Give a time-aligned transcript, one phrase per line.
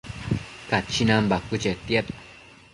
[0.69, 2.13] Cachinan bacuë chetiad